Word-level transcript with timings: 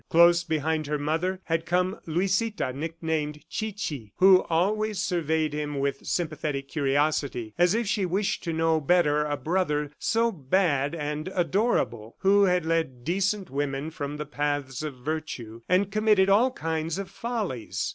Close 0.09 0.43
behind 0.43 0.87
her 0.87 0.97
mother 0.97 1.41
had 1.43 1.63
come 1.63 1.99
Luisita, 2.07 2.73
nicknamed 2.73 3.45
Chichi, 3.49 4.13
who 4.15 4.41
always 4.49 4.99
surveyed 4.99 5.53
him 5.53 5.77
with 5.77 6.07
sympathetic 6.07 6.67
curiosity 6.67 7.53
as 7.55 7.75
if 7.75 7.85
she 7.85 8.03
wished 8.03 8.43
to 8.43 8.51
know 8.51 8.79
better 8.81 9.23
a 9.23 9.37
brother 9.37 9.91
so 9.99 10.31
bad 10.31 10.95
and 10.95 11.27
adorable 11.35 12.15
who 12.21 12.45
had 12.45 12.65
led 12.65 13.03
decent 13.03 13.51
women 13.51 13.91
from 13.91 14.17
the 14.17 14.25
paths 14.25 14.81
of 14.81 14.95
virtue, 14.95 15.61
and 15.69 15.91
committed 15.91 16.29
all 16.29 16.49
kinds 16.49 16.97
of 16.97 17.07
follies. 17.07 17.89